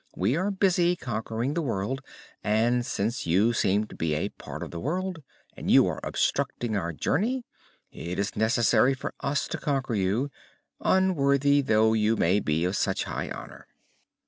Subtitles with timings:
[0.15, 2.01] We are busy conquering the world,
[2.43, 5.21] and since you seem to be a part of the world,
[5.55, 7.45] and are obstructing our journey,
[7.91, 10.31] it is necessary for us to conquer you
[10.79, 13.67] unworthy though you may be of such high honor."